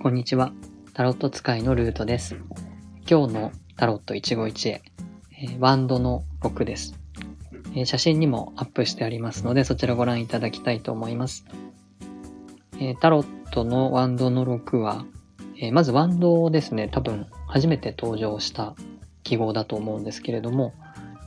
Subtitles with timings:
[0.00, 0.52] こんにちは。
[0.94, 2.36] タロット使いのルートです。
[3.10, 4.82] 今日のタロット一期一会、
[5.32, 6.94] えーワンドの6です、
[7.74, 11.46] えー写真にもアップしてありますので、そちらご覧いただきたいと思います。
[12.78, 15.04] えータロットのワンドの6は、
[15.60, 18.76] えまずワンドですね、多分初めて登場した
[19.24, 20.74] 記号だと思うんですけれども、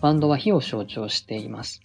[0.01, 1.81] ワンドは火を象徴しています。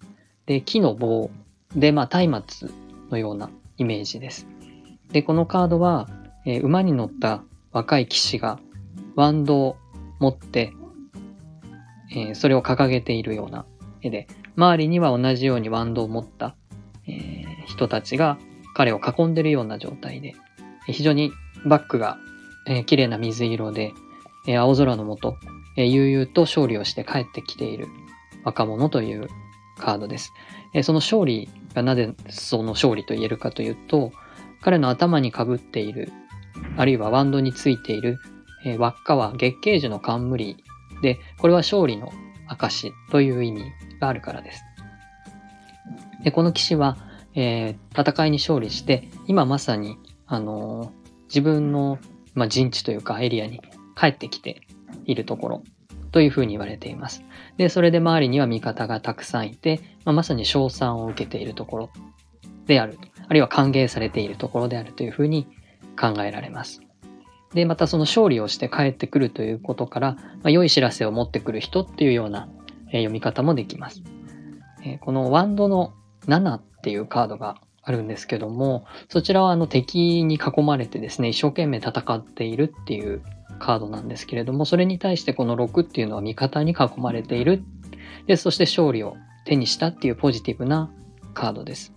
[0.47, 1.31] で、木の棒
[1.75, 2.71] で、まあ、松明
[3.11, 4.47] のようなイメージです。
[5.11, 6.09] で、このカードは、
[6.47, 7.43] えー馬に乗った
[7.73, 8.59] 若い騎士が
[9.17, 9.77] ワンドを
[10.21, 10.73] 持って、
[12.13, 13.67] えーそれを掲げているような
[14.01, 16.55] 絵で、周りには同じようにワンドを持った、
[17.07, 18.39] え人たちが
[18.75, 20.35] 彼を囲んでいるような状態で、
[20.87, 21.33] 非常に
[21.67, 22.19] バックが、
[22.69, 23.93] え綺麗な水色で、
[24.47, 25.37] え青空の下、
[25.77, 27.89] え悠々と勝利をして帰ってきている
[28.45, 29.29] 若者という
[29.79, 30.33] カードです。
[30.73, 34.13] えその勝利がなぜその勝利と言えるかというと、
[34.63, 36.13] 彼の頭にかぶっている、
[36.77, 38.19] あるいはワンドについている、
[38.65, 40.57] えー輪っかは月桂樹の冠
[41.03, 42.13] で、これは勝利の
[42.49, 43.65] 証という意味
[44.01, 44.63] があるからです。
[46.25, 46.97] でこの騎士は、
[47.35, 51.99] えー戦いに勝利して、今まさに、あのー自分の、
[52.35, 53.61] まあ、陣地というかエリアに
[53.97, 54.63] 帰ってきて
[55.07, 55.63] いるところ
[56.13, 57.25] というふうに言われています。
[57.57, 61.91] で、それで周りには味方がたくさんいて、まあ、まさに賞賛を受けているところ
[62.67, 62.99] である。
[63.29, 65.49] あるいは歓迎されているところであるというふうに
[65.97, 66.81] 考えられます。
[67.55, 72.49] で、またその勝利をして帰ってくるということから、まあ、良い知らせを持ってくる人っていうような、
[72.89, 74.03] えー読み方もできます。
[74.85, 75.95] えーこのワンドの
[76.27, 83.23] 7っていうカードがあるんですけども、そちらはあの敵に囲まれてですね、一生懸命戦っているっていう
[83.59, 87.63] カードなんですけれども、それに対してこの6っていうのは味方に囲まれている。
[88.27, 90.91] で、そして勝利を手にしたっていうポジティブな
[91.33, 91.93] カードです。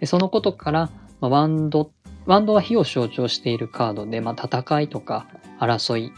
[0.00, 1.90] でそのことから、まあワンドっ、
[2.26, 5.26] ワンドは火を象徴しているカードで、まあ、戦いとか
[5.58, 6.12] 争い、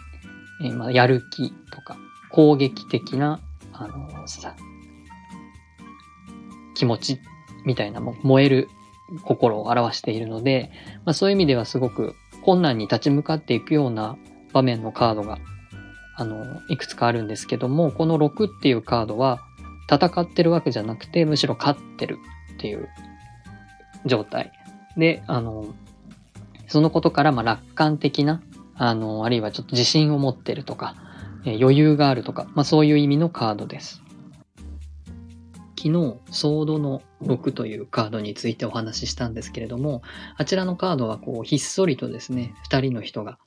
[0.65, 1.97] えーまあ、やる気とか
[2.31, 3.41] 攻撃的な、
[3.73, 4.57] あのさ、
[6.75, 7.21] 気持ち
[7.65, 8.69] みたいなも燃える
[9.25, 10.71] 心を表しているので、
[11.05, 14.17] まあ、そういう意味ではすごく困難に立ち向かっていくような
[14.53, 15.39] 場面のカードが、
[16.17, 19.41] あの、いくつかあるんですけども、この6っていうカードは
[19.91, 22.19] 戦ってるわけじゃなくて、むしろ勝ってる
[22.55, 22.89] っていう
[24.07, 24.53] 状態。
[24.97, 25.75] で、あの、
[26.73, 28.41] そのことから、ま、楽観的な、
[28.77, 30.97] あの、あるいはちょっと自信を持ってるとか、
[31.45, 34.03] え余裕があるとか、まあ、そういう意味のカードです。
[35.77, 40.01] 昨日、ソードの6というカードについてお話ししたんですけれども、
[40.39, 43.39] あちらのカードはこう、ひっそりとですね、二人の人が、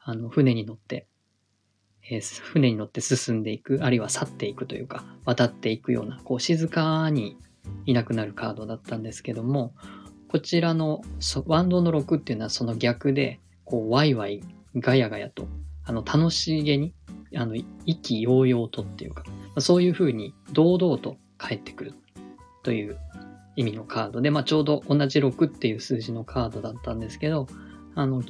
[0.00, 1.06] あの、船に乗って、
[2.10, 7.38] えー船に乗って進んでいく、あるいは去っていくというか、渡っていくような、こう、静かに
[7.86, 9.72] いなくなるカードだったんですけども、
[10.34, 11.00] こちらの
[11.46, 14.42] ワンドの6っていうのはその逆で、こう、ワイワイ、
[14.74, 15.46] ガヤガヤと、
[15.84, 16.92] あの、楽しげに、
[17.36, 17.64] あの、意
[18.02, 19.22] 気揚々とっていうか、
[19.58, 21.94] そういう風に堂々と帰ってくる
[22.64, 22.98] という
[23.54, 27.46] 意味のカードで、まあ、ちょうど同じ6っていう数字のカードだったんですけど、
[27.94, 28.24] あの、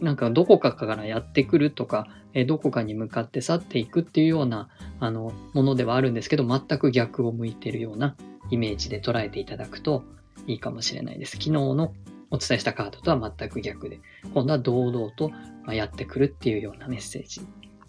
[0.00, 4.70] なんかどこかからやってくるとか、えどこかに向かって去っていくっていうような、
[5.00, 8.16] あの、ものではあるんですけど、全く逆を向いてるような
[8.50, 10.02] イメージで捉えていただくと
[10.46, 11.32] いいかもしれないです。
[11.32, 11.94] 昨日の
[12.30, 14.00] お伝えしたカードとは全く逆で、
[14.34, 15.30] 今度は堂々と
[15.72, 17.40] やってくるっていうようなメッセージ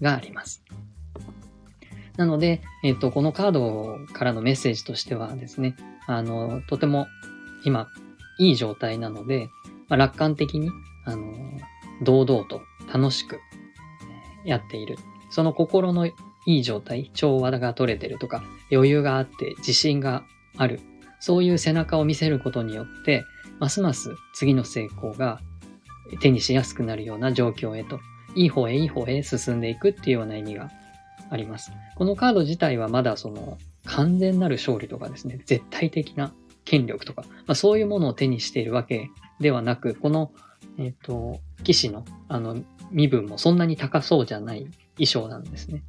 [0.01, 0.63] があります。
[2.17, 7.07] なので、えっ、と、このカードからのメッセージとしてはですね、あの、とても
[7.63, 7.87] 今、
[8.39, 9.49] いい状態なので、
[9.87, 10.69] まあ、楽観的に、
[11.05, 11.33] あの、
[12.01, 12.61] 堂々と
[12.91, 13.39] 楽しく
[14.45, 14.97] やっている。
[15.29, 16.13] その心のい
[16.45, 20.23] い状態、調和が取れてるとか、余裕があって自信が
[20.57, 20.79] ある。
[21.19, 23.25] そういう背中を見せることによって、
[23.59, 25.39] ますます次の成功が
[26.21, 27.99] 手にしやすくなるような状況へと、
[28.35, 30.71] いい方へいい方へ進んでいくっていうような意味が
[31.29, 31.71] あります。
[31.95, 36.33] このカード自体はまだその完全なる勝利とかですね、絶対的な
[36.65, 39.09] 権力とか、まあ、そういうものを手にしているわけ
[39.39, 40.31] ではなく、この、
[40.77, 42.57] えっ、と、騎士のあの
[42.91, 45.83] 身分もそんなに高そうじゃない衣装なんですね。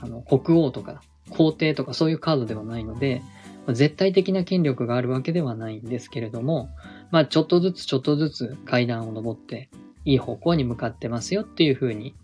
[0.00, 3.22] あの、国王とか皇帝とかそういうカードではないので、
[3.68, 6.70] 絶対的な権力があるわけではないんですけれども、
[7.10, 9.70] まあちょっとずつちょっとずつ階段を登って
[10.04, 12.14] いい方向に向かってますよっていう風に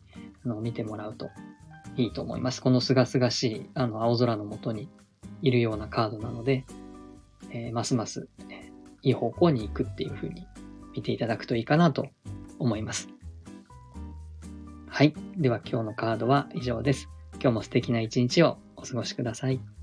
[0.44, 1.30] あの見てもらうと
[1.96, 2.60] いいと思います。
[2.60, 4.88] この清々しいあの青空の下に
[5.42, 6.64] いるようなカードなので、
[7.50, 10.46] えーますます、えいい方向に行くっていう風に
[10.94, 12.08] 見ていただくといいかなと
[12.58, 13.08] 思います。
[14.88, 15.14] はい。
[15.36, 17.08] では今日のカードは以上です。
[17.34, 19.77] 今日も素敵な一日をお過ごしください。